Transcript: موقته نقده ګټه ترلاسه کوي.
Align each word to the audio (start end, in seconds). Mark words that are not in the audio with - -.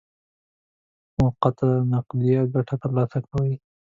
موقته 1.17 1.67
نقده 1.91 2.37
ګټه 2.53 2.75
ترلاسه 2.81 3.19
کوي. 3.29 3.53